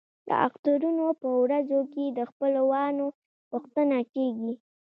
[0.27, 3.05] د اخترونو په ورځو کې د خپلوانو
[3.51, 4.53] پوښتنه کیږي.